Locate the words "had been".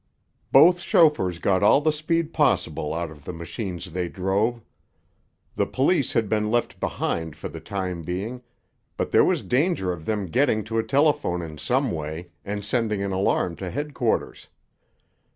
6.13-6.49